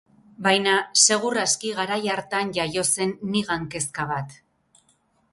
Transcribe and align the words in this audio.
Baina 0.45 0.71
segur 1.01 1.37
aski 1.41 1.73
garai 1.79 1.99
hartan 2.13 2.53
jaio 2.57 2.85
zen 2.95 3.13
nigan 3.35 3.67
kezka 3.75 4.07
bat. 4.13 4.33